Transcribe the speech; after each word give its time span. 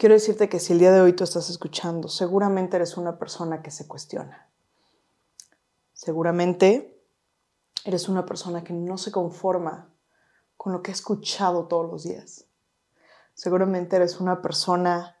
quiero 0.00 0.14
decirte 0.14 0.48
que 0.48 0.60
si 0.60 0.72
el 0.72 0.78
día 0.78 0.92
de 0.92 1.02
hoy 1.02 1.12
tú 1.12 1.24
estás 1.24 1.50
escuchando, 1.50 2.08
seguramente 2.08 2.76
eres 2.76 2.96
una 2.96 3.18
persona 3.18 3.60
que 3.60 3.70
se 3.70 3.86
cuestiona. 3.86 4.48
Seguramente 5.92 6.98
eres 7.84 8.08
una 8.08 8.24
persona 8.24 8.64
que 8.64 8.72
no 8.72 8.96
se 8.96 9.12
conforma 9.12 9.90
con 10.56 10.72
lo 10.72 10.82
que 10.82 10.90
ha 10.90 10.94
escuchado 10.94 11.66
todos 11.66 11.90
los 11.90 12.04
días. 12.04 12.46
Seguramente 13.34 13.96
eres 13.96 14.20
una 14.20 14.40
persona 14.40 15.16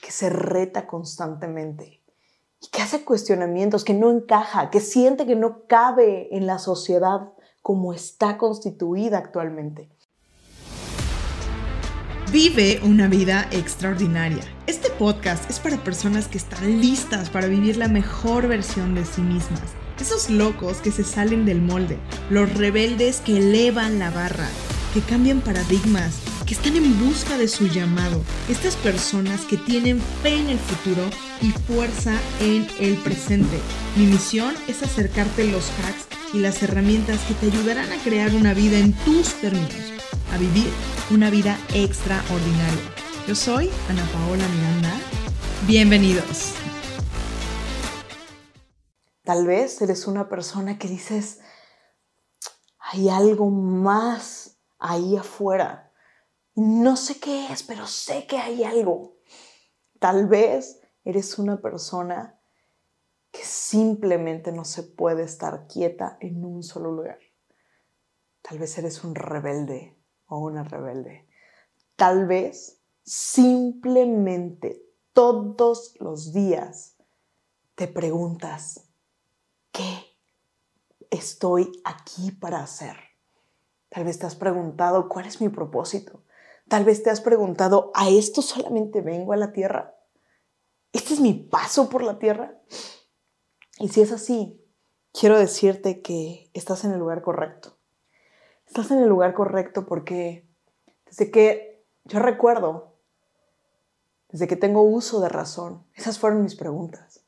que 0.00 0.12
se 0.12 0.30
reta 0.30 0.86
constantemente 0.86 2.00
y 2.62 2.68
que 2.68 2.82
hace 2.82 3.04
cuestionamientos, 3.04 3.82
que 3.82 3.94
no 3.94 4.12
encaja, 4.12 4.70
que 4.70 4.78
siente 4.78 5.26
que 5.26 5.34
no 5.34 5.66
cabe 5.66 6.28
en 6.36 6.46
la 6.46 6.60
sociedad 6.60 7.32
como 7.62 7.92
está 7.92 8.38
constituida 8.38 9.18
actualmente. 9.18 9.90
Vive 12.32 12.78
una 12.84 13.08
vida 13.08 13.48
extraordinaria. 13.50 14.44
Este 14.68 14.88
podcast 14.88 15.50
es 15.50 15.58
para 15.58 15.82
personas 15.82 16.28
que 16.28 16.38
están 16.38 16.80
listas 16.80 17.28
para 17.28 17.48
vivir 17.48 17.76
la 17.76 17.88
mejor 17.88 18.46
versión 18.46 18.94
de 18.94 19.04
sí 19.04 19.20
mismas. 19.20 19.74
Esos 20.00 20.30
locos 20.30 20.76
que 20.76 20.92
se 20.92 21.02
salen 21.02 21.44
del 21.44 21.60
molde, 21.60 21.98
los 22.30 22.54
rebeldes 22.54 23.20
que 23.20 23.38
elevan 23.38 23.98
la 23.98 24.10
barra 24.10 24.48
que 24.94 25.00
cambian 25.00 25.40
paradigmas, 25.40 26.20
que 26.46 26.54
están 26.54 26.76
en 26.76 26.98
busca 27.04 27.36
de 27.36 27.48
su 27.48 27.66
llamado. 27.66 28.22
Estas 28.48 28.76
personas 28.76 29.40
que 29.42 29.56
tienen 29.56 30.00
fe 30.22 30.36
en 30.36 30.48
el 30.50 30.58
futuro 30.58 31.02
y 31.42 31.50
fuerza 31.72 32.12
en 32.40 32.66
el 32.78 32.94
presente. 32.96 33.58
Mi 33.96 34.06
misión 34.06 34.54
es 34.68 34.82
acercarte 34.82 35.44
los 35.50 35.70
hacks 35.82 36.19
y 36.32 36.38
las 36.38 36.62
herramientas 36.62 37.20
que 37.26 37.34
te 37.34 37.46
ayudarán 37.46 37.90
a 37.92 38.02
crear 38.02 38.34
una 38.34 38.54
vida 38.54 38.78
en 38.78 38.92
tus 39.04 39.34
términos, 39.40 39.74
a 40.32 40.38
vivir 40.38 40.68
una 41.10 41.28
vida 41.30 41.58
extraordinaria. 41.74 42.80
Yo 43.26 43.34
soy 43.34 43.70
Ana 43.88 44.04
Paola 44.12 44.46
Miranda. 44.48 44.92
Bienvenidos. 45.66 46.54
Tal 49.24 49.46
vez 49.46 49.82
eres 49.82 50.06
una 50.06 50.28
persona 50.28 50.78
que 50.78 50.88
dices, 50.88 51.40
hay 52.78 53.08
algo 53.08 53.50
más 53.50 54.58
ahí 54.78 55.16
afuera. 55.16 55.92
No 56.54 56.96
sé 56.96 57.18
qué 57.18 57.52
es, 57.52 57.62
pero 57.62 57.86
sé 57.86 58.26
que 58.26 58.38
hay 58.38 58.64
algo. 58.64 59.16
Tal 59.98 60.26
vez 60.26 60.80
eres 61.04 61.38
una 61.38 61.60
persona 61.60 62.39
que 63.30 63.44
simplemente 63.44 64.52
no 64.52 64.64
se 64.64 64.82
puede 64.82 65.22
estar 65.22 65.66
quieta 65.66 66.16
en 66.20 66.44
un 66.44 66.62
solo 66.62 66.92
lugar. 66.92 67.18
Tal 68.42 68.58
vez 68.58 68.76
eres 68.78 69.04
un 69.04 69.14
rebelde 69.14 69.96
o 70.26 70.38
una 70.38 70.64
rebelde. 70.64 71.28
Tal 71.96 72.26
vez 72.26 72.80
simplemente 73.04 74.82
todos 75.12 75.94
los 76.00 76.32
días 76.32 76.96
te 77.74 77.88
preguntas, 77.88 78.88
¿qué 79.72 80.04
estoy 81.10 81.70
aquí 81.84 82.30
para 82.30 82.62
hacer? 82.62 82.96
Tal 83.88 84.04
vez 84.04 84.18
te 84.18 84.26
has 84.26 84.36
preguntado, 84.36 85.08
¿cuál 85.08 85.26
es 85.26 85.40
mi 85.40 85.48
propósito? 85.48 86.22
Tal 86.68 86.84
vez 86.84 87.02
te 87.02 87.10
has 87.10 87.20
preguntado, 87.20 87.90
¿a 87.94 88.08
esto 88.08 88.42
solamente 88.42 89.00
vengo 89.00 89.32
a 89.32 89.36
la 89.36 89.52
tierra? 89.52 89.96
¿Este 90.92 91.14
es 91.14 91.20
mi 91.20 91.34
paso 91.34 91.88
por 91.88 92.02
la 92.02 92.18
tierra? 92.18 92.60
Y 93.80 93.88
si 93.88 94.02
es 94.02 94.12
así, 94.12 94.62
quiero 95.12 95.36
decirte 95.38 96.02
que 96.02 96.50
estás 96.54 96.84
en 96.84 96.92
el 96.92 97.00
lugar 97.00 97.22
correcto. 97.22 97.76
Estás 98.66 98.92
en 98.92 98.98
el 99.00 99.08
lugar 99.08 99.34
correcto 99.34 99.86
porque 99.86 100.46
desde 101.06 101.32
que 101.32 101.84
yo 102.04 102.20
recuerdo, 102.20 102.94
desde 104.28 104.46
que 104.46 104.54
tengo 104.54 104.82
uso 104.82 105.20
de 105.20 105.28
razón, 105.28 105.84
esas 105.94 106.20
fueron 106.20 106.42
mis 106.42 106.54
preguntas. 106.54 107.24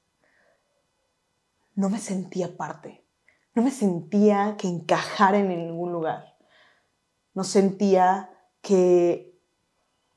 No 1.74 1.88
me 1.88 1.98
sentía 1.98 2.56
parte, 2.56 3.04
no 3.54 3.62
me 3.62 3.72
sentía 3.72 4.56
que 4.56 4.68
encajar 4.68 5.34
en 5.34 5.48
ningún 5.48 5.90
lugar 5.90 6.32
no 7.34 7.44
sentía 7.44 8.30
que 8.60 9.34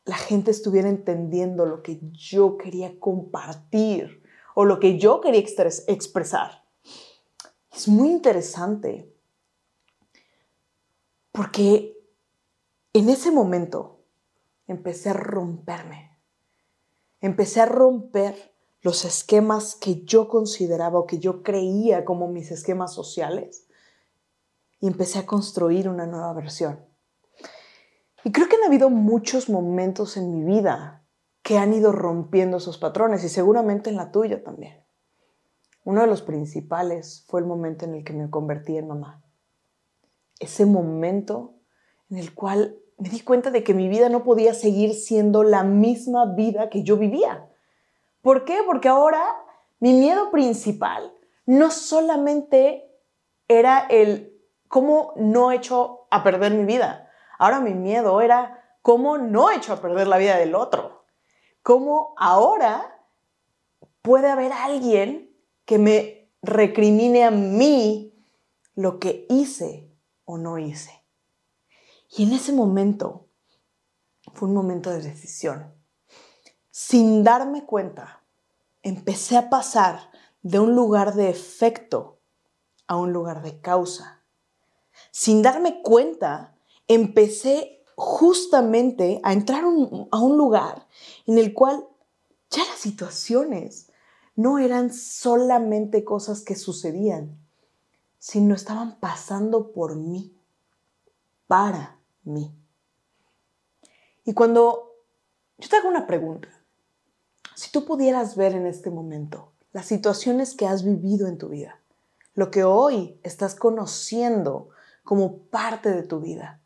la 0.06 0.18
gente 0.18 0.51
estuviera 0.51 0.90
entendiendo 0.90 1.66
lo 1.66 1.81
que 1.81 2.00
yo 2.12 2.57
quería 2.57 3.00
compartir 3.00 4.22
o 4.56 4.66
lo 4.66 4.80
que 4.80 4.98
yo 4.98 5.22
quería 5.22 5.42
expresar. 5.42 6.66
Es 7.72 7.88
muy 7.88 8.10
interesante 8.10 9.14
porque 11.32 11.96
en 12.94 13.10
ese 13.10 13.32
momento 13.32 14.06
empecé 14.66 15.10
a 15.10 15.14
romperme. 15.14 16.18
Empecé 17.20 17.62
a 17.62 17.66
romper 17.66 18.56
los 18.82 19.04
esquemas 19.04 19.76
que 19.76 20.06
yo 20.06 20.30
consideraba 20.30 21.00
o 21.00 21.06
que 21.06 21.20
yo 21.20 21.44
creía 21.44 22.06
como 22.06 22.28
mis 22.28 22.52
esquemas 22.52 22.94
sociales 22.94 23.68
y 24.80 24.88
empecé 24.88 25.20
a 25.20 25.26
construir 25.26 25.90
una 25.90 26.06
nueva 26.06 26.32
versión. 26.34 26.80
Y 28.24 28.32
creo 28.32 28.48
que 28.48 28.56
han 28.56 28.64
habido 28.64 28.90
muchos 28.90 29.50
momentos 29.50 30.16
en 30.16 30.32
mi 30.32 30.44
vida 30.46 31.05
que 31.45 31.59
han 31.59 31.75
ido 31.75 31.91
rompiendo 31.91 32.57
esos 32.57 32.79
patrones 32.79 33.23
y 33.23 33.29
seguramente 33.29 33.91
en 33.91 33.97
la 33.97 34.11
tuya 34.11 34.44
también. 34.44 34.83
Uno 35.83 36.01
de 36.01 36.07
los 36.07 36.23
principales 36.23 37.23
fue 37.28 37.39
el 37.39 37.45
momento 37.45 37.85
en 37.85 37.94
el 37.94 38.03
que 38.03 38.13
me 38.13 38.31
convertí 38.31 38.75
en 38.75 38.88
mamá. 38.88 39.23
Ese 40.39 40.66
momento 40.66 41.53
en 42.09 42.17
el 42.17 42.33
cual 42.33 42.79
me 42.97 43.09
di 43.09 43.19
cuenta 43.19 43.51
de 43.51 43.63
que 43.63 43.75
mi 43.75 43.88
vida 43.88 44.09
no 44.09 44.23
podía 44.23 44.56
seguir 44.56 44.95
siendo 44.95 45.44
la 45.44 45.63
misma 45.63 46.33
vida 46.33 46.72
que 46.72 46.81
yo 46.81 46.97
vivía. 46.97 47.47
¿Por 48.23 48.44
qué? 48.44 48.62
Porque 48.66 48.89
ahora 48.89 49.23
mi 49.79 49.94
miedo 49.94 50.31
principal 50.31 51.13
no 51.45 51.69
solamente 51.69 52.91
era 53.47 53.85
el 53.91 54.35
cómo 54.67 55.13
no 55.16 55.51
he 55.51 55.57
hecho 55.57 56.07
a 56.09 56.23
perder 56.23 56.56
mi 56.56 56.66
vida, 56.66 57.06
Ahora 57.38 57.59
mi 57.59 57.73
miedo 57.73 58.22
era 58.22 58.63
cómo 58.81 59.17
no 59.17 59.51
he 59.51 59.57
hecho 59.57 59.73
a 59.73 59.81
perder 59.81 60.07
la 60.07 60.17
vida 60.17 60.38
del 60.38 60.56
otro. 60.56 60.94
Cómo 61.66 62.14
ahora 62.18 63.03
puede 64.03 64.30
haber 64.30 64.53
alguien 64.53 65.36
que 65.66 65.80
me 65.80 66.31
recrimine 66.44 67.24
a 67.24 67.31
mí 67.31 68.14
lo 68.76 69.00
que 69.00 69.26
hice 69.31 69.92
o 70.25 70.38
no 70.38 70.59
hice. 70.59 71.04
Y 72.16 72.22
en 72.22 72.34
ese 72.34 72.54
momento 72.54 73.30
fue 74.36 74.48
un 74.48 74.54
momento 74.54 74.92
de 74.92 75.02
decisión. 75.02 75.74
Sin 76.70 77.24
darme 77.24 77.66
cuenta, 77.66 78.24
empecé 78.84 79.36
a 79.36 79.50
pasar 79.50 80.12
de 80.44 80.59
un 80.59 80.75
lugar 80.75 81.16
de 81.16 81.30
efecto 81.30 82.20
a 82.86 82.96
un 82.96 83.12
lugar 83.12 83.42
de 83.42 83.59
causa. 83.59 84.24
Sin 85.09 85.42
darme 85.42 85.81
cuenta, 85.81 86.56
empecé 86.88 87.84
justamente 87.95 89.19
a 89.23 89.33
entrar 89.33 89.63
a 89.63 90.19
un 90.19 90.38
lugar 90.38 90.88
en 91.25 91.38
el 91.38 91.53
cual 91.53 91.88
ya 92.50 92.63
las 92.66 92.79
situaciones 92.79 93.91
no 94.35 94.59
eran 94.59 94.94
solamente 94.94 96.03
cosas 96.03 96.41
que 96.41 96.56
sucedían, 96.56 97.38
sino 98.19 98.53
estaban 98.53 99.00
pasando 99.00 99.72
por 99.72 99.95
mí, 99.95 100.35
para 101.47 102.00
mí. 102.23 102.53
Y 104.25 104.33
cuando 104.33 104.94
yo 105.57 105.69
te 105.69 105.77
hago 105.77 105.88
una 105.88 106.07
pregunta, 106.07 106.50
si 107.56 107.72
tú 107.72 107.85
pudieras 107.85 108.35
ver 108.35 108.53
en 108.53 108.66
este 108.66 108.89
momento 108.89 109.53
las 109.72 109.85
situaciones 109.85 110.56
que 110.56 110.67
has 110.67 110.83
vivido 110.83 111.27
en 111.27 111.38
tu 111.38 111.50
vida, 111.50 111.79
lo 112.33 112.51
que 112.51 112.63
hoy 112.66 113.19
estás 113.23 113.56
conociendo 113.56 114.69
como 115.03 115.38
parte 115.44 115.91
de 115.91 116.03
tu 116.03 116.19
vida, 116.19 116.62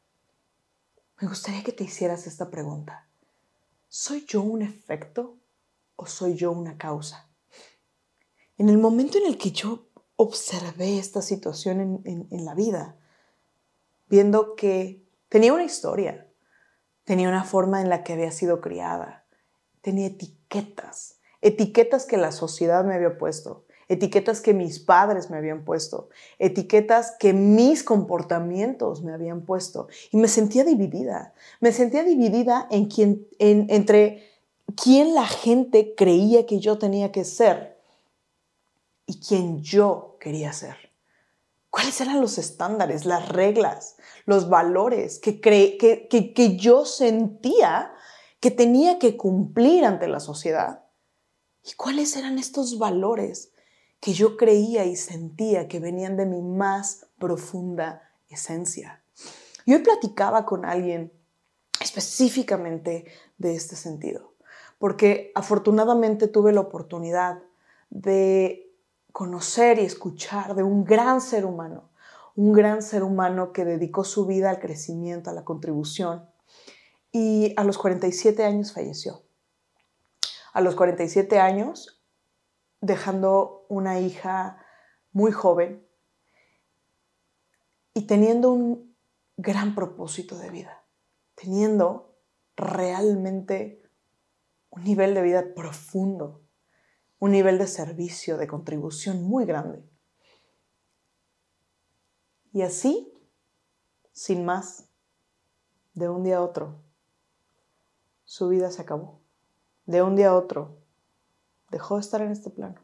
me 1.22 1.28
gustaría 1.28 1.64
que 1.64 1.74
te 1.74 1.84
hicieras 1.84 2.28
esta 2.28 2.50
pregunta. 2.50 3.08
¿Soy 3.90 4.26
yo 4.26 4.42
un 4.42 4.62
efecto 4.62 5.38
o 5.96 6.06
soy 6.06 6.36
yo 6.36 6.52
una 6.52 6.78
causa? 6.78 7.28
En 8.58 8.70
el 8.70 8.78
momento 8.78 9.18
en 9.18 9.26
el 9.26 9.38
que 9.38 9.52
yo 9.52 9.88
observé 10.16 10.98
esta 10.98 11.22
situación 11.22 12.02
en, 12.06 12.46
la 12.46 12.54
vida, 12.54 12.98
viendo 14.08 14.56
que 14.56 15.06
tenía 15.30 15.54
una 15.54 15.64
historia, 15.64 16.28
tenía 17.04 17.30
una 17.30 17.44
forma 17.44 17.82
en 17.82 17.90
la 17.90 18.04
que 18.04 18.14
había 18.14 18.32
sido 18.32 18.60
criada, 18.60 19.26
tenía 19.82 20.08
etiquetas, 20.08 21.20
etiquetas 21.42 22.06
que 22.06 22.18
la 22.18 22.32
sociedad 22.32 22.84
me 22.84 22.96
había 22.96 23.18
puesto, 23.18 23.66
etiquetas 23.90 24.40
que 24.40 24.54
mis 24.54 24.80
padres 24.80 25.30
me 25.30 25.38
habían 25.38 25.66
puesto, 25.66 26.10
etiquetas 26.38 27.16
que 27.20 27.34
mis 27.34 27.84
comportamientos 27.84 29.04
me 29.04 29.14
habían 29.14 29.42
puesto. 29.42 29.88
Y 30.12 30.18
me 30.18 30.28
sentía 30.28 30.64
dividida. 30.64 31.34
Me 31.60 31.74
sentía 31.74 32.04
dividida 32.04 32.68
en 32.72 32.86
quien, 32.86 33.28
entre 33.40 34.30
quién 34.82 35.14
la 35.14 35.28
gente 35.28 35.96
creía 35.98 36.46
que 36.46 36.60
yo 36.60 36.78
tenía 36.78 37.12
que 37.12 37.26
ser 37.26 37.78
y 39.06 39.20
quién 39.20 39.62
yo 39.62 40.16
quería 40.20 40.54
ser. 40.54 40.78
¿Cuáles 41.70 42.00
eran 42.00 42.22
los 42.22 42.38
estándares, 42.38 43.06
las 43.06 43.28
reglas, 43.30 43.98
los 44.26 44.50
valores 44.50 45.20
que, 45.20 45.42
que, 45.42 46.08
que 46.08 46.58
yo 46.58 46.86
sentía 46.86 47.92
que 48.40 48.52
tenía 48.52 49.00
que 49.00 49.18
cumplir 49.18 49.86
ante 49.86 50.08
la 50.08 50.20
sociedad. 50.20 50.84
¿Y 51.64 51.74
cuáles 51.74 52.16
eran 52.16 52.40
estos 52.40 52.78
valores 52.78 53.52
que 54.00 54.14
yo 54.14 54.38
creía 54.38 54.86
y 54.86 54.96
sentía 54.96 55.68
que 55.68 55.80
venían 55.80 56.18
de 56.18 56.26
mi 56.26 56.42
más 56.42 57.08
profunda 57.18 58.12
esencia? 58.30 59.04
Yo 59.66 59.78
hoy 59.78 59.84
platicaba 59.84 60.46
con 60.46 60.66
alguien 60.66 61.12
específicamente 61.82 63.06
de 63.38 63.56
este 63.56 63.76
sentido, 63.76 64.34
porque 64.78 65.32
afortunadamente 65.36 66.28
tuve 66.28 66.52
la 66.52 66.62
oportunidad 66.62 67.42
de 67.90 68.74
conocer 69.12 69.80
y 69.80 69.86
escuchar 69.86 70.56
de 70.56 70.64
un 70.64 70.86
gran 70.86 71.22
ser 71.22 71.46
humano, 71.46 71.90
un 72.36 72.54
gran 72.54 72.82
ser 72.82 73.04
humano 73.04 73.52
que 73.52 73.66
dedicó 73.66 74.04
su 74.04 74.26
vida 74.26 74.50
al 74.50 74.60
crecimiento, 74.60 75.30
a 75.30 75.34
la 75.34 75.44
contribución, 75.44 76.30
y 77.12 77.54
a 77.58 77.64
los 77.64 77.78
47 77.78 78.44
años 78.46 78.74
falleció. 78.74 79.24
A 80.54 80.62
los 80.62 80.76
47 80.76 81.40
años, 81.40 81.99
dejando 82.82 83.66
una 83.70 84.00
hija 84.00 84.66
muy 85.12 85.32
joven 85.32 85.88
y 87.94 88.08
teniendo 88.08 88.52
un 88.52 88.96
gran 89.38 89.76
propósito 89.76 90.38
de 90.38 90.50
vida, 90.50 90.84
teniendo 91.36 92.18
realmente 92.56 93.82
un 94.70 94.84
nivel 94.84 95.14
de 95.14 95.22
vida 95.22 95.54
profundo, 95.56 96.44
un 97.20 97.32
nivel 97.32 97.58
de 97.58 97.68
servicio, 97.68 98.38
de 98.38 98.48
contribución 98.48 99.24
muy 99.24 99.46
grande. 99.46 99.84
Y 102.52 102.62
así, 102.62 103.14
sin 104.12 104.46
más, 104.46 104.90
de 105.94 106.10
un 106.10 106.24
día 106.24 106.38
a 106.38 106.42
otro, 106.42 106.82
su 108.24 108.50
vida 108.50 108.72
se 108.72 108.82
acabó. 108.82 109.22
De 109.86 110.02
un 110.02 110.16
día 110.16 110.30
a 110.30 110.36
otro, 110.36 110.79
dejó 111.72 111.96
de 111.96 112.02
estar 112.02 112.22
en 112.22 112.32
este 112.32 112.50
plano. 112.50 112.82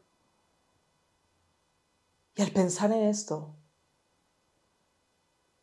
Y 2.34 2.42
al 2.42 2.50
pensar 2.52 2.92
en 2.92 3.04
esto, 3.04 3.54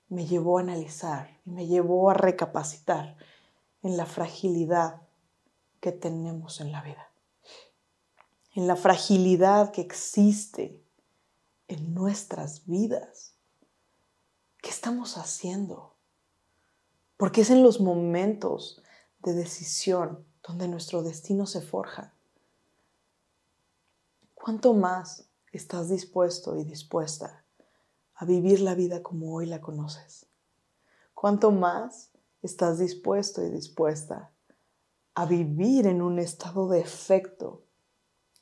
me 0.10 0.25
llevó 0.25 0.58
a 0.58 0.62
analizar 0.62 1.40
y 1.46 1.52
me 1.52 1.68
llevó 1.68 2.10
a 2.10 2.14
recapacitar 2.14 3.18
en 3.81 3.98
la 3.98 4.06
fragilidad 4.06 5.02
que 5.80 5.92
tenemos 5.92 6.62
en 6.62 6.72
la 6.72 6.81
vida, 6.81 7.12
en 8.56 8.68
la 8.68 8.75
fragilidad 8.75 9.72
que 9.72 9.81
existe 9.81 10.84
en 11.68 11.94
nuestras 11.94 12.66
vidas. 12.66 13.36
¿Qué 14.62 14.70
estamos 14.70 15.18
haciendo? 15.18 15.96
Porque 17.18 17.42
es 17.42 17.50
en 17.50 17.64
los 17.64 17.81
momentos 17.81 18.81
de 19.20 19.34
decisión 19.34 20.25
donde 20.42 20.68
nuestro 20.68 21.04
destino 21.04 21.46
se 21.46 21.62
forja. 21.62 22.14
¿Cuánto 24.44 24.74
más 24.74 25.30
estás 25.54 25.88
dispuesto 25.88 26.57
y 26.57 26.66
dispuesta 26.66 27.45
a 28.13 28.25
vivir 28.25 28.60
la 28.60 28.75
vida 28.75 29.01
como 29.01 29.34
hoy 29.34 29.45
la 29.45 29.62
conoces? 29.62 30.25
¿Cuánto 31.13 31.50
más 31.51 32.12
estás 32.42 32.78
dispuesto 32.78 33.42
y 33.42 33.50
dispuesta 33.50 34.34
a 35.16 35.25
vivir 35.25 35.88
en 35.88 36.01
un 36.01 36.19
estado 36.19 36.68
de 36.68 36.81
efecto 36.81 37.63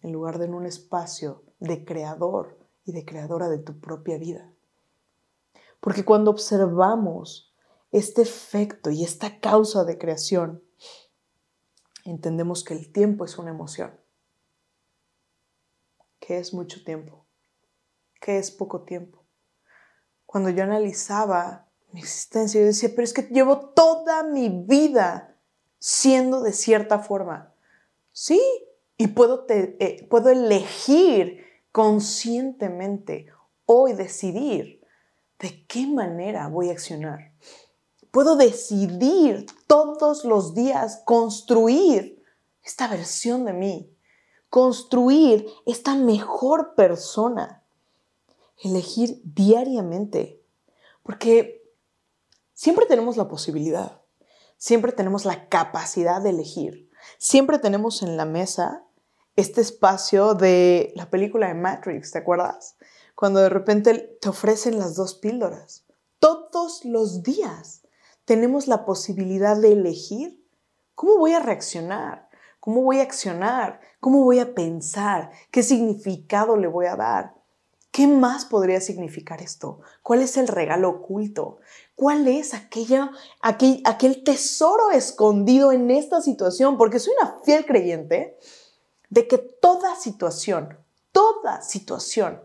en 0.02 0.12
lugar 0.12 0.40
de 0.40 0.46
en 0.46 0.56
un 0.56 0.66
espacio 0.66 1.44
de 1.60 1.86
creador 1.86 2.58
y 2.84 2.94
de 2.94 3.06
creadora 3.06 3.48
de 3.48 3.60
tu 3.60 3.80
propia 3.80 4.18
vida? 4.18 4.52
Porque 5.80 6.04
cuando 6.04 6.32
observamos 6.32 7.54
este 7.92 8.24
efecto 8.24 8.90
y 8.90 9.04
esta 9.04 9.40
causa 9.40 9.84
de 9.84 10.00
creación, 10.00 10.64
entendemos 12.06 12.64
que 12.64 12.74
el 12.74 12.92
tiempo 12.92 13.24
es 13.24 13.38
una 13.38 13.52
emoción. 13.52 14.01
¿Qué 16.22 16.38
es 16.38 16.54
mucho 16.54 16.82
tiempo? 16.86 17.26
¿Qué 18.22 18.38
es 18.38 18.50
poco 18.50 18.84
tiempo? 18.84 19.26
Cuando 20.26 20.50
yo 20.50 20.64
analizaba 20.64 21.68
mi 21.92 22.00
existencia, 22.00 22.62
yo 22.62 22.68
decía, 22.68 22.92
pero 22.96 23.04
es 23.04 23.14
que 23.14 23.24
llevo 23.24 23.72
toda 23.72 24.24
mi 24.24 24.48
vida 24.48 25.36
siendo 25.80 26.42
de 26.42 26.54
cierta 26.54 27.00
forma. 27.00 27.54
Sí, 28.14 28.42
y 28.96 29.08
puedo, 29.08 29.46
eh, 29.50 30.08
puedo 30.10 30.30
elegir 30.30 31.44
conscientemente 31.74 33.28
hoy 33.66 33.92
decidir 33.92 34.82
de 35.40 35.66
qué 35.68 35.86
manera 35.86 36.48
voy 36.48 36.70
a 36.70 36.72
accionar 36.72 37.34
puedo 38.12 38.36
decidir 38.36 39.46
todos 39.68 40.26
los 40.26 40.54
días 40.54 41.02
construir 41.06 42.24
esta 42.64 42.88
versión 42.88 43.46
de 43.46 43.54
mí, 43.54 43.98
construir 44.52 45.48
esta 45.66 45.96
mejor 45.96 46.76
persona, 46.76 47.64
elegir 48.62 49.22
diariamente, 49.24 50.44
porque 51.04 51.64
siempre 52.54 52.86
tenemos 52.86 53.16
la 53.16 53.30
posibilidad, 53.30 54.02
siempre 54.58 54.92
tenemos 54.92 55.24
la 55.24 55.48
capacidad 55.48 56.22
de 56.22 56.32
elegir, 56.32 56.92
siempre 57.18 57.60
tenemos 57.60 58.04
en 58.04 58.18
la 58.18 58.26
mesa 58.26 58.84
este 59.38 59.62
espacio 59.62 60.34
de 60.34 60.92
la 60.98 61.10
película 61.10 61.48
de 61.48 61.54
Matrix, 61.54 62.12
¿te 62.12 62.20
acuerdas? 62.20 62.76
Cuando 63.16 63.40
de 63.40 63.50
repente 63.50 64.18
te 64.20 64.28
ofrecen 64.28 64.78
las 64.78 64.98
dos 64.98 65.14
píldoras, 65.14 65.86
todos 66.20 66.84
los 66.84 67.24
días 67.24 67.84
tenemos 68.26 68.68
la 68.68 68.84
posibilidad 68.84 69.56
de 69.56 69.72
elegir 69.72 70.46
cómo 70.94 71.20
voy 71.20 71.32
a 71.32 71.40
reaccionar, 71.40 72.31
cómo 72.62 72.84
voy 72.84 73.00
a 73.00 73.04
accionar, 73.04 73.82
cómo 74.00 74.24
voy 74.24 74.40
a 74.40 74.54
pensar, 74.54 75.32
qué 75.52 75.64
significado 75.64 76.56
le 76.56 76.68
voy 76.68 76.86
a 76.86 76.96
dar. 76.96 77.34
¿Qué 77.92 78.08
más 78.08 78.46
podría 78.46 78.80
significar 78.80 79.42
esto? 79.42 79.82
¿Cuál 80.02 80.22
es 80.22 80.38
el 80.38 80.48
regalo 80.48 80.90
oculto? 80.90 81.58
¿Cuál 81.96 82.30
es 82.30 82.54
aquella, 82.54 83.12
aquel, 83.42 83.82
aquel 83.84 84.24
tesoro 84.24 84.92
escondido 84.92 85.74
en 85.74 85.92
esta 85.92 86.22
situación? 86.22 86.78
Porque 86.78 87.00
soy 87.00 87.14
una 87.22 87.40
fiel 87.44 87.66
creyente 87.66 88.38
de 89.10 89.28
que 89.28 89.38
toda 89.38 89.98
situación, 89.98 90.78
toda 91.12 91.62
situación 91.64 92.42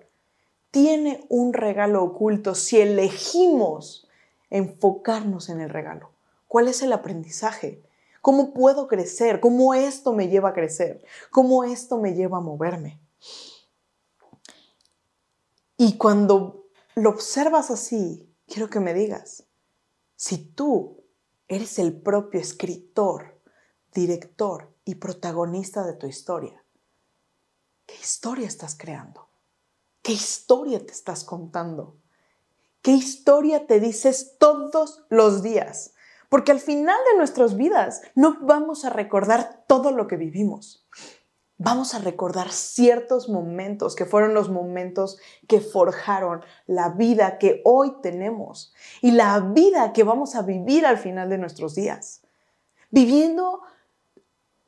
tiene 0.72 1.24
un 1.28 1.52
regalo 1.52 2.02
oculto 2.02 2.56
si 2.56 2.80
elegimos 2.80 4.08
enfocarnos 4.50 5.48
en 5.48 5.60
el 5.60 5.70
regalo. 5.70 6.10
¿Cuál 6.48 6.66
es 6.66 6.82
el 6.82 6.92
aprendizaje? 6.92 7.85
¿Cómo 8.26 8.52
puedo 8.52 8.88
crecer? 8.88 9.38
¿Cómo 9.38 9.72
esto 9.72 10.12
me 10.12 10.26
lleva 10.26 10.48
a 10.48 10.52
crecer? 10.52 11.04
¿Cómo 11.30 11.62
esto 11.62 11.96
me 11.96 12.12
lleva 12.12 12.38
a 12.38 12.40
moverme? 12.40 13.00
Y 15.76 15.96
cuando 15.96 16.66
lo 16.96 17.10
observas 17.10 17.70
así, 17.70 18.28
quiero 18.48 18.68
que 18.68 18.80
me 18.80 18.94
digas, 18.94 19.44
si 20.16 20.38
tú 20.38 21.04
eres 21.46 21.78
el 21.78 22.02
propio 22.02 22.40
escritor, 22.40 23.40
director 23.94 24.74
y 24.84 24.96
protagonista 24.96 25.86
de 25.86 25.92
tu 25.92 26.08
historia, 26.08 26.64
¿qué 27.86 27.94
historia 27.94 28.48
estás 28.48 28.76
creando? 28.76 29.28
¿Qué 30.02 30.10
historia 30.10 30.84
te 30.84 30.90
estás 30.90 31.22
contando? 31.22 31.96
¿Qué 32.82 32.90
historia 32.90 33.68
te 33.68 33.78
dices 33.78 34.34
todos 34.40 35.04
los 35.10 35.44
días? 35.44 35.92
Porque 36.36 36.52
al 36.52 36.60
final 36.60 36.98
de 37.10 37.16
nuestras 37.16 37.56
vidas 37.56 38.02
no 38.14 38.36
vamos 38.42 38.84
a 38.84 38.90
recordar 38.90 39.64
todo 39.66 39.90
lo 39.90 40.06
que 40.06 40.18
vivimos. 40.18 40.86
Vamos 41.56 41.94
a 41.94 41.98
recordar 41.98 42.52
ciertos 42.52 43.30
momentos 43.30 43.96
que 43.96 44.04
fueron 44.04 44.34
los 44.34 44.50
momentos 44.50 45.16
que 45.48 45.62
forjaron 45.62 46.44
la 46.66 46.90
vida 46.90 47.38
que 47.38 47.62
hoy 47.64 48.02
tenemos 48.02 48.74
y 49.00 49.12
la 49.12 49.40
vida 49.40 49.94
que 49.94 50.04
vamos 50.04 50.34
a 50.34 50.42
vivir 50.42 50.84
al 50.84 50.98
final 50.98 51.30
de 51.30 51.38
nuestros 51.38 51.74
días. 51.74 52.20
Viviendo 52.90 53.62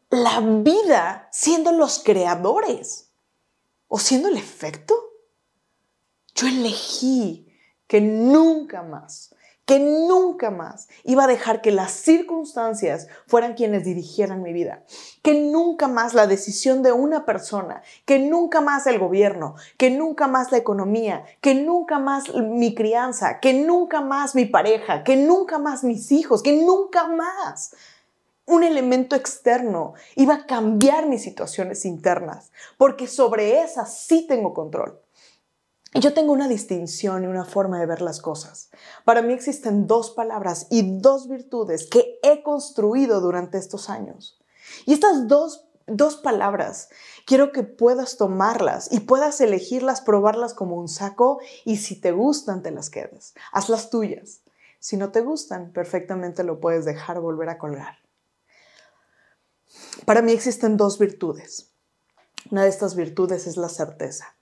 la 0.09 0.41
vida 0.41 1.29
siendo 1.33 1.73
los 1.73 1.99
creadores 1.99 3.11
o 3.89 3.99
siendo 3.99 4.29
el 4.29 4.39
efecto. 4.39 4.95
Yo 6.35 6.47
elegí 6.47 7.47
que 7.87 8.01
nunca 8.01 8.83
más, 8.83 9.35
que 9.69 9.81
nunca 9.81 10.51
más 10.51 10.89
iba 11.05 11.25
a 11.25 11.27
dejar 11.27 11.61
que 11.61 11.73
las 11.73 11.93
circunstancias 11.93 13.07
fueran 13.27 13.53
quienes 13.53 13.85
dirigieran 13.85 14.43
mi 14.43 14.55
vida, 14.55 14.83
que 15.21 15.35
nunca 15.35 15.89
más 15.89 16.15
la 16.15 16.27
decisión 16.27 16.83
de 16.83 16.93
una 16.93 17.27
persona, 17.27 17.83
que 18.07 18.19
nunca 18.19 18.63
más 18.63 18.87
el 18.87 18.99
gobierno, 18.99 19.57
que 19.77 19.91
nunca 19.91 20.27
más 20.27 20.53
la 20.53 20.57
economía, 20.57 21.23
que 21.43 21.55
nunca 21.55 21.99
más 21.99 22.35
mi 22.35 22.75
crianza, 22.75 23.41
que 23.41 23.53
nunca 23.53 24.01
más 24.01 24.35
mi 24.35 24.47
pareja, 24.47 25.05
que 25.05 25.17
nunca 25.17 25.59
más 25.59 25.85
mis 25.85 26.13
hijos, 26.13 26.43
que 26.43 26.57
nunca 26.57 27.07
más 27.07 27.77
un 28.47 28.65
elemento 28.65 29.17
externo 29.17 29.93
iba 30.17 30.33
a 30.33 30.47
cambiar 30.47 31.07
mis 31.07 31.23
situaciones 31.23 31.85
internas, 31.85 32.53
porque 32.79 33.07
sobre 33.07 33.61
esas 33.61 33.99
sí 33.99 34.25
tengo 34.27 34.55
control. 34.55 34.99
Yo 35.95 36.13
tengo 36.13 36.33
una 36.33 36.49
distinción 36.49 37.25
y 37.25 37.27
una 37.27 37.47
forma 37.47 37.81
de 37.81 37.87
ver 37.87 38.03
las 38.03 38.21
cosas. 38.21 38.71
Para 39.05 39.23
mí 39.23 39.33
existen 39.33 39.87
dos 39.87 40.11
palabras 40.11 40.67
y 40.71 40.99
dos 40.99 41.29
virtudes 41.29 41.89
que 41.89 42.19
he 42.23 42.43
construido 42.43 43.21
durante 43.21 43.57
estos 43.57 43.89
años. 43.89 44.39
Y 44.85 44.93
estas 44.93 45.29
dos, 45.29 45.67
dos 45.87 46.17
palabras, 46.17 46.91
quiero 47.27 47.53
que 47.53 47.63
puedas 47.63 48.19
tomarlas 48.19 48.93
y 48.93 49.01
puedas 49.01 49.41
elegirlas, 49.41 50.03
probarlas 50.03 50.53
como 50.53 50.77
un 50.77 50.89
saco 50.89 51.41
y 51.65 51.79
si 51.79 51.99
te 51.99 52.13
gustan, 52.13 52.63
te 52.63 52.71
las 52.71 52.91
quedes. 52.91 53.35
Hazlas 53.51 53.89
tuyas. 53.89 54.43
Si 54.81 54.99
no 54.99 55.11
te 55.11 55.23
gustan, 55.23 55.73
perfectamente 55.73 56.45
lo 56.45 56.61
puedes 56.61 56.85
dejar 56.85 57.19
volver 57.21 57.49
a 57.49 57.59
colgar. 57.59 57.97
Para 60.05 60.21
mí 60.21 60.33
existen 60.33 60.77
dos 60.77 60.99
virtudes. 60.99 61.73
Una 62.51 62.65
de 62.65 62.69
estas 62.69 62.95
virtudes 62.95 63.47
es 63.47 63.57
la 63.57 63.69
certeza. 63.71 64.38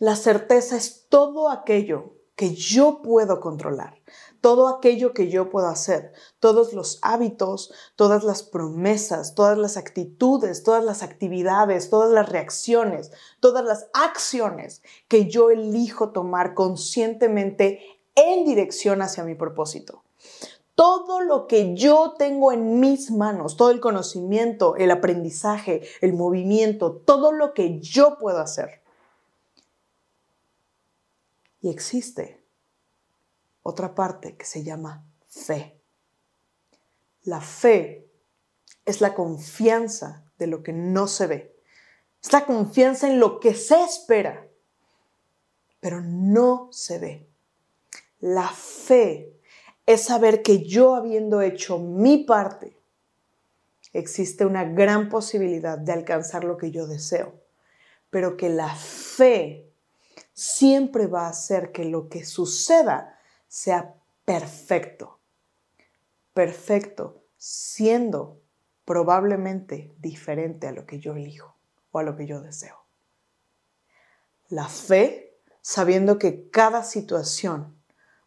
La 0.00 0.14
certeza 0.14 0.76
es 0.76 1.08
todo 1.08 1.50
aquello 1.50 2.12
que 2.36 2.54
yo 2.54 3.02
puedo 3.02 3.40
controlar, 3.40 4.00
todo 4.40 4.68
aquello 4.68 5.12
que 5.12 5.28
yo 5.28 5.50
puedo 5.50 5.66
hacer, 5.66 6.12
todos 6.38 6.72
los 6.72 7.00
hábitos, 7.02 7.72
todas 7.96 8.22
las 8.22 8.44
promesas, 8.44 9.34
todas 9.34 9.58
las 9.58 9.76
actitudes, 9.76 10.62
todas 10.62 10.84
las 10.84 11.02
actividades, 11.02 11.90
todas 11.90 12.12
las 12.12 12.28
reacciones, 12.28 13.10
todas 13.40 13.64
las 13.64 13.88
acciones 13.92 14.82
que 15.08 15.28
yo 15.28 15.50
elijo 15.50 16.10
tomar 16.10 16.54
conscientemente 16.54 17.80
en 18.14 18.44
dirección 18.44 19.02
hacia 19.02 19.24
mi 19.24 19.34
propósito. 19.34 20.04
Todo 20.76 21.22
lo 21.22 21.48
que 21.48 21.74
yo 21.74 22.14
tengo 22.16 22.52
en 22.52 22.78
mis 22.78 23.10
manos, 23.10 23.56
todo 23.56 23.72
el 23.72 23.80
conocimiento, 23.80 24.76
el 24.76 24.92
aprendizaje, 24.92 25.82
el 26.00 26.12
movimiento, 26.12 26.92
todo 26.92 27.32
lo 27.32 27.52
que 27.52 27.80
yo 27.80 28.16
puedo 28.16 28.38
hacer. 28.38 28.86
Existe 31.70 32.42
otra 33.62 33.94
parte 33.94 34.36
que 34.36 34.44
se 34.44 34.62
llama 34.62 35.04
fe. 35.28 35.80
La 37.24 37.40
fe 37.40 38.08
es 38.84 39.00
la 39.00 39.14
confianza 39.14 40.24
de 40.38 40.46
lo 40.46 40.62
que 40.62 40.72
no 40.72 41.06
se 41.06 41.26
ve. 41.26 41.56
Es 42.22 42.32
la 42.32 42.46
confianza 42.46 43.08
en 43.08 43.20
lo 43.20 43.38
que 43.40 43.54
se 43.54 43.82
espera, 43.82 44.48
pero 45.80 46.00
no 46.00 46.68
se 46.72 46.98
ve. 46.98 47.28
La 48.20 48.48
fe 48.48 49.38
es 49.86 50.04
saber 50.04 50.42
que 50.42 50.64
yo 50.64 50.94
habiendo 50.94 51.42
hecho 51.42 51.78
mi 51.78 52.24
parte, 52.24 52.76
existe 53.92 54.44
una 54.44 54.64
gran 54.64 55.08
posibilidad 55.08 55.78
de 55.78 55.92
alcanzar 55.92 56.44
lo 56.44 56.56
que 56.56 56.70
yo 56.70 56.86
deseo, 56.86 57.40
pero 58.10 58.36
que 58.36 58.48
la 58.48 58.74
fe 58.74 59.67
siempre 60.38 61.08
va 61.08 61.26
a 61.26 61.30
hacer 61.30 61.72
que 61.72 61.84
lo 61.84 62.08
que 62.08 62.24
suceda 62.24 63.18
sea 63.48 63.96
perfecto. 64.24 65.18
Perfecto, 66.32 67.24
siendo 67.36 68.40
probablemente 68.84 69.92
diferente 69.98 70.68
a 70.68 70.72
lo 70.72 70.86
que 70.86 71.00
yo 71.00 71.16
elijo 71.16 71.56
o 71.90 71.98
a 71.98 72.04
lo 72.04 72.16
que 72.16 72.26
yo 72.26 72.40
deseo. 72.40 72.76
La 74.48 74.68
fe, 74.68 75.40
sabiendo 75.60 76.20
que 76.20 76.48
cada 76.50 76.84
situación 76.84 77.76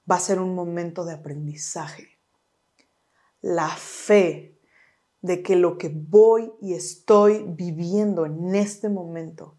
va 0.10 0.18
a 0.18 0.20
ser 0.20 0.42
un 0.42 0.54
momento 0.54 1.06
de 1.06 1.14
aprendizaje. 1.14 2.20
La 3.40 3.70
fe 3.70 4.60
de 5.22 5.42
que 5.42 5.56
lo 5.56 5.78
que 5.78 5.88
voy 5.88 6.52
y 6.60 6.74
estoy 6.74 7.46
viviendo 7.48 8.26
en 8.26 8.54
este 8.54 8.90
momento 8.90 9.56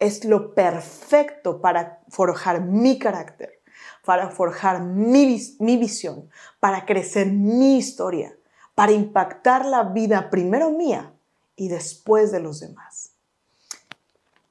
es 0.00 0.24
lo 0.24 0.54
perfecto 0.54 1.60
para 1.60 2.02
forjar 2.08 2.62
mi 2.62 2.98
carácter, 2.98 3.62
para 4.04 4.30
forjar 4.30 4.82
mi, 4.82 5.38
mi 5.60 5.76
visión, 5.76 6.30
para 6.58 6.86
crecer 6.86 7.28
mi 7.28 7.76
historia, 7.76 8.36
para 8.74 8.92
impactar 8.92 9.66
la 9.66 9.84
vida 9.84 10.30
primero 10.30 10.70
mía 10.70 11.14
y 11.54 11.68
después 11.68 12.32
de 12.32 12.40
los 12.40 12.60
demás. 12.60 13.12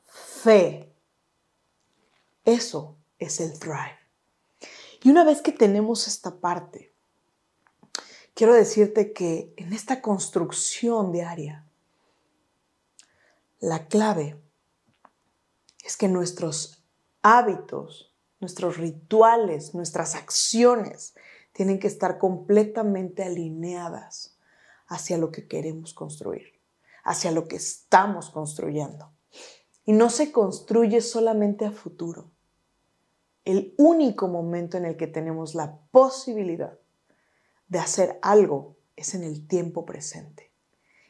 Fe. 0.05 0.93
Eso 2.45 2.95
es 3.17 3.39
el 3.41 3.59
Thrive. 3.59 3.97
Y 5.03 5.09
una 5.09 5.23
vez 5.23 5.41
que 5.41 5.51
tenemos 5.51 6.07
esta 6.07 6.39
parte, 6.39 6.93
quiero 8.35 8.53
decirte 8.53 9.13
que 9.13 9.53
en 9.57 9.73
esta 9.73 10.01
construcción 10.01 11.11
diaria, 11.11 11.65
la 13.59 13.87
clave 13.87 14.39
es 15.89 15.97
que 15.97 16.07
nuestros 16.07 16.83
hábitos, 17.23 18.15
nuestros 18.39 18.77
rituales, 18.77 19.73
nuestras 19.73 20.13
acciones 20.13 21.15
tienen 21.51 21.79
que 21.79 21.87
estar 21.87 22.19
completamente 22.19 23.23
alineadas 23.23 24.37
hacia 24.85 25.17
lo 25.17 25.31
que 25.31 25.47
queremos 25.47 25.95
construir, 25.95 26.61
hacia 27.03 27.31
lo 27.31 27.47
que 27.47 27.55
estamos 27.55 28.29
construyendo. 28.29 29.11
Y 29.83 29.93
no 29.93 30.11
se 30.11 30.31
construye 30.31 31.01
solamente 31.01 31.65
a 31.65 31.71
futuro, 31.71 32.29
el 33.43 33.73
único 33.79 34.27
momento 34.27 34.77
en 34.77 34.85
el 34.85 34.95
que 34.95 35.07
tenemos 35.07 35.55
la 35.55 35.79
posibilidad 35.89 36.77
de 37.67 37.79
hacer 37.79 38.19
algo 38.21 38.75
es 38.95 39.15
en 39.15 39.23
el 39.23 39.47
tiempo 39.47 39.87
presente. 39.87 40.51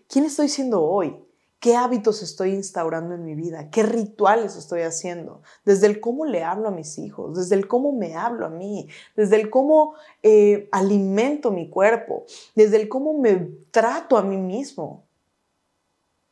¿Quién 0.08 0.24
estoy 0.24 0.48
siendo 0.48 0.82
hoy? 0.82 1.22
¿Qué 1.60 1.76
hábitos 1.76 2.24
estoy 2.24 2.52
instaurando 2.52 3.16
en 3.16 3.26
mi 3.26 3.36
vida? 3.36 3.70
¿Qué 3.70 3.84
rituales 3.84 4.56
estoy 4.56 4.82
haciendo? 4.82 5.42
Desde 5.66 5.88
el 5.88 6.00
cómo 6.00 6.26
le 6.26 6.44
hablo 6.44 6.70
a 6.70 6.72
mis 6.72 6.98
hijos, 6.98 7.38
desde 7.38 7.56
el 7.56 7.68
cómo 7.68 7.92
me 7.92 8.16
hablo 8.16 8.46
a 8.46 8.50
mí, 8.50 8.88
desde 9.18 9.36
el 9.36 9.50
cómo 9.50 9.96
eh, 10.24 10.70
alimento 10.72 11.52
mi 11.52 11.70
cuerpo, 11.70 12.26
desde 12.56 12.78
el 12.78 12.88
cómo 12.88 13.14
me 13.14 13.36
trato 13.72 14.18
a 14.18 14.22
mí 14.22 14.38
mismo, 14.38 15.04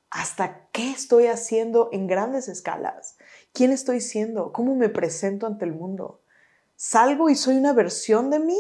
hasta 0.10 0.70
qué 0.72 0.92
estoy 0.92 1.28
haciendo 1.28 1.90
en 1.92 2.08
grandes 2.08 2.48
escalas. 2.48 3.18
¿Quién 3.52 3.74
estoy 3.74 4.00
siendo? 4.00 4.54
¿Cómo 4.54 4.76
me 4.76 4.88
presento 4.88 5.46
ante 5.46 5.66
el 5.66 5.74
mundo? 5.74 6.22
¿Salgo 6.78 7.30
y 7.30 7.36
soy 7.36 7.58
una 7.58 7.74
versión 7.74 8.30
de 8.30 8.40
mí? 8.40 8.60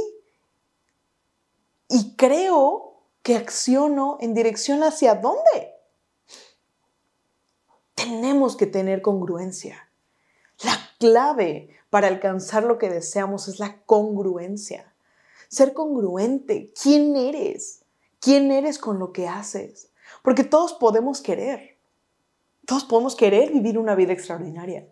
Y 1.87 2.17
creo 2.17 3.03
que 3.23 3.37
acciono 3.37 4.17
en 4.19 4.33
dirección 4.33 4.83
hacia 4.83 5.15
dónde. 5.15 5.76
Tenemos 8.07 8.55
que 8.55 8.67
tener 8.67 9.01
congruencia. 9.01 9.89
La 10.63 10.77
clave 10.97 11.71
para 11.89 12.07
alcanzar 12.07 12.63
lo 12.63 12.77
que 12.77 12.89
deseamos 12.89 13.49
es 13.49 13.59
la 13.59 13.81
congruencia. 13.81 14.93
Ser 15.49 15.73
congruente. 15.73 16.71
¿Quién 16.81 17.17
eres? 17.17 17.83
¿Quién 18.21 18.49
eres 18.49 18.79
con 18.79 18.97
lo 18.97 19.11
que 19.11 19.27
haces? 19.27 19.89
Porque 20.23 20.45
todos 20.45 20.71
podemos 20.71 21.19
querer. 21.19 21.77
Todos 22.65 22.85
podemos 22.85 23.13
querer 23.13 23.51
vivir 23.51 23.77
una 23.77 23.93
vida 23.93 24.13
extraordinaria, 24.13 24.87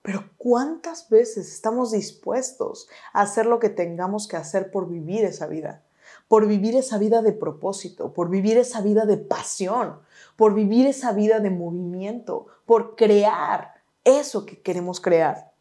pero 0.00 0.30
¿cuántas 0.36 1.08
veces 1.08 1.52
estamos 1.52 1.90
dispuestos 1.90 2.88
a 3.12 3.22
hacer 3.22 3.46
lo 3.46 3.58
que 3.58 3.70
tengamos 3.70 4.28
que 4.28 4.36
hacer 4.36 4.70
por 4.70 4.88
vivir 4.88 5.24
esa 5.24 5.48
vida? 5.48 5.82
Por 6.32 6.46
vivir 6.46 6.76
esa 6.76 6.96
vida 6.96 7.20
de 7.20 7.34
propósito, 7.34 8.14
por 8.14 8.30
vivir 8.30 8.56
esa 8.56 8.80
vida 8.80 9.04
de 9.04 9.18
pasión, 9.18 10.00
por 10.34 10.54
vivir 10.54 10.86
esa 10.86 11.12
vida 11.12 11.40
de 11.40 11.50
movimiento, 11.50 12.46
por 12.64 12.96
crear 12.96 13.82
eso 14.02 14.46
que 14.46 14.62
queremos 14.62 14.98
crear. 14.98 15.52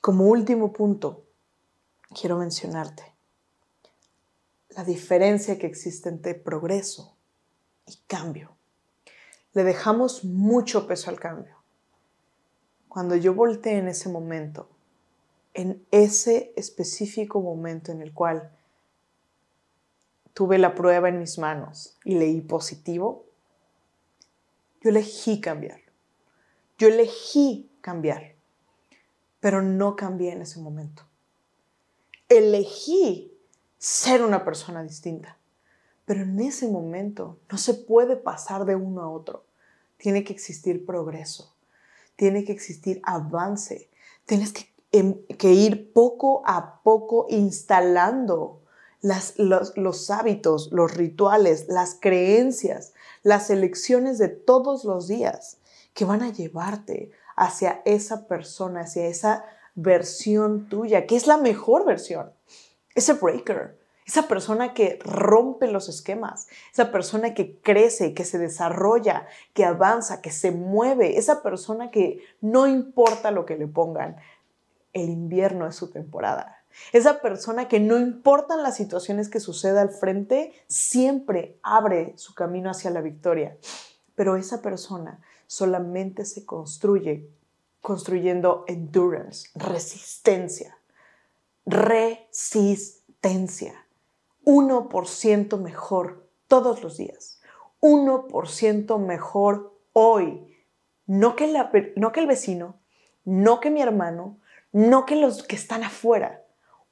como 0.00 0.24
último 0.24 0.72
punto, 0.72 1.22
quiero 2.18 2.38
mencionarte 2.38 3.04
la 4.70 4.82
diferencia 4.82 5.60
que 5.60 5.68
existe 5.68 6.08
entre 6.08 6.34
progreso 6.34 7.14
y 7.86 7.96
cambio 8.08 8.56
le 9.54 9.64
dejamos 9.64 10.24
mucho 10.24 10.86
peso 10.86 11.10
al 11.10 11.20
cambio. 11.20 11.56
Cuando 12.88 13.16
yo 13.16 13.34
volteé 13.34 13.78
en 13.78 13.88
ese 13.88 14.08
momento, 14.08 14.68
en 15.54 15.86
ese 15.90 16.52
específico 16.56 17.40
momento 17.40 17.92
en 17.92 18.02
el 18.02 18.12
cual 18.12 18.50
tuve 20.34 20.58
la 20.58 20.74
prueba 20.74 21.08
en 21.08 21.18
mis 21.18 21.38
manos 21.38 21.96
y 22.04 22.14
leí 22.14 22.40
positivo, 22.40 23.26
yo 24.80 24.90
elegí 24.90 25.40
cambiar. 25.40 25.80
Yo 26.78 26.88
elegí 26.88 27.70
cambiar, 27.80 28.34
pero 29.40 29.62
no 29.62 29.94
cambié 29.94 30.32
en 30.32 30.42
ese 30.42 30.60
momento. 30.60 31.04
Elegí 32.28 33.32
ser 33.78 34.22
una 34.22 34.44
persona 34.44 34.82
distinta. 34.82 35.38
Pero 36.04 36.22
en 36.22 36.40
ese 36.40 36.68
momento 36.68 37.38
no 37.50 37.58
se 37.58 37.74
puede 37.74 38.16
pasar 38.16 38.64
de 38.64 38.74
uno 38.74 39.02
a 39.02 39.10
otro. 39.10 39.44
Tiene 39.96 40.24
que 40.24 40.32
existir 40.32 40.84
progreso, 40.84 41.54
tiene 42.16 42.44
que 42.44 42.52
existir 42.52 43.00
avance, 43.04 43.88
tienes 44.26 44.52
que, 44.52 44.72
em, 44.90 45.20
ir 45.42 45.92
poco 45.92 46.42
a 46.44 46.80
poco 46.82 47.26
instalando 47.28 48.61
los, 49.02 49.76
los 49.76 50.10
hábitos, 50.10 50.70
los 50.72 50.94
rituales, 50.94 51.66
las 51.68 51.96
creencias, 52.00 52.94
las 53.22 53.50
elecciones 53.50 54.18
de 54.18 54.28
todos 54.28 54.84
los 54.84 55.08
días 55.08 55.58
que 55.92 56.04
van 56.04 56.22
a 56.22 56.32
llevarte 56.32 57.10
hacia 57.36 57.82
esa 57.84 58.26
persona, 58.26 58.82
hacia 58.82 59.06
esa 59.06 59.44
versión 59.74 60.68
tuya, 60.68 61.06
que 61.06 61.16
es 61.16 61.26
la 61.26 61.36
mejor 61.36 61.84
versión, 61.84 62.32
ese 62.94 63.14
breaker, 63.14 63.78
esa 64.06 64.28
persona 64.28 64.74
que 64.74 64.98
rompe 65.04 65.68
los 65.68 65.88
esquemas, 65.88 66.48
esa 66.72 66.90
persona 66.90 67.34
que 67.34 67.58
crece, 67.60 68.14
que 68.14 68.24
se 68.24 68.38
desarrolla, 68.38 69.26
que 69.54 69.64
avanza, 69.64 70.20
que 70.20 70.30
se 70.30 70.50
mueve, 70.50 71.18
esa 71.18 71.42
persona 71.42 71.90
que 71.90 72.22
no 72.40 72.66
importa 72.66 73.30
lo 73.30 73.46
que 73.46 73.56
le 73.56 73.66
pongan, 73.66 74.16
el 74.92 75.08
invierno 75.08 75.66
es 75.66 75.76
su 75.76 75.90
temporada. 75.90 76.61
Esa 76.92 77.20
persona 77.20 77.68
que 77.68 77.80
no 77.80 77.98
importan 77.98 78.62
las 78.62 78.76
situaciones 78.76 79.28
que 79.28 79.40
suceda 79.40 79.80
al 79.80 79.90
frente, 79.90 80.52
siempre 80.66 81.58
abre 81.62 82.12
su 82.16 82.34
camino 82.34 82.70
hacia 82.70 82.90
la 82.90 83.00
victoria. 83.00 83.56
Pero 84.14 84.36
esa 84.36 84.62
persona 84.62 85.20
solamente 85.46 86.24
se 86.24 86.46
construye 86.46 87.28
construyendo 87.80 88.64
endurance, 88.68 89.50
resistencia, 89.54 90.78
resistencia. 91.66 93.02
1% 94.44 95.58
mejor 95.60 96.28
todos 96.48 96.82
los 96.82 96.96
días. 96.96 97.40
1% 97.80 98.98
mejor 98.98 99.78
hoy. 99.92 100.48
No 101.06 101.36
que, 101.36 101.52
no 101.96 102.12
que 102.12 102.20
el 102.20 102.26
vecino, 102.26 102.76
no 103.24 103.60
que 103.60 103.70
mi 103.70 103.82
hermano, 103.82 104.38
no 104.72 105.04
que 105.04 105.16
los 105.16 105.42
que 105.42 105.56
están 105.56 105.84
afuera. 105.84 106.41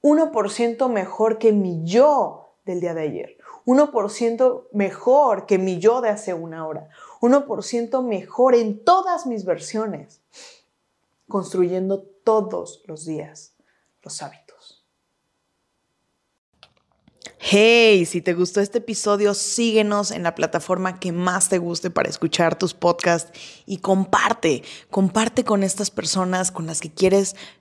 1% 0.03 0.89
mejor 0.89 1.39
que 1.39 1.53
mi 1.53 1.85
yo 1.85 2.57
del 2.65 2.81
día 2.81 2.95
de 2.95 3.03
ayer. 3.03 3.37
1% 3.67 4.69
mejor 4.73 5.47
que 5.47 5.59
mi 5.59 5.79
yo 5.79 6.01
de 6.01 6.09
hace 6.09 6.35
una 6.35 6.67
hora. 6.67 6.89
1% 7.21 8.03
mejor 8.03 8.55
en 8.55 8.83
todas 8.83 9.27
mis 9.27 9.45
versiones. 9.45 10.21
Construyendo 11.29 12.03
todos 12.25 12.83
los 12.87 13.05
días 13.05 13.55
los 14.03 14.23
hábitos. 14.23 14.51
Hey, 17.39 18.05
si 18.05 18.21
te 18.21 18.35
gustó 18.35 18.61
este 18.61 18.79
episodio, 18.79 19.35
síguenos 19.35 20.11
en 20.11 20.23
la 20.23 20.35
plataforma 20.35 21.01
que 21.01 21.11
más 21.11 21.49
te 21.49 21.59
guste 21.59 21.91
para 21.91 22.09
escuchar 22.09 22.57
tus 22.59 22.75
podcasts 22.75 23.33
y 23.67 23.79
comparte, 23.79 24.63
comparte 24.91 25.43
con 25.43 25.63
estas 25.63 25.91
personas 25.91 26.51
con 26.51 26.67
las 26.67 26.81
que 26.81 26.93
quieres 26.93 27.37